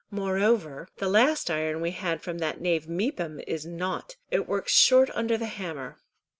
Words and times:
"Moreover 0.09 0.87
the 0.97 1.07
last 1.07 1.51
iron 1.51 1.79
we 1.79 1.91
had 1.91 2.23
from 2.23 2.39
that 2.39 2.59
knave 2.59 2.87
Mepham 2.87 3.39
is 3.45 3.67
nought. 3.67 4.15
It 4.31 4.47
works 4.49 4.73
short 4.75 5.11
under 5.13 5.37
the 5.37 5.45
hammer." 5.45 5.99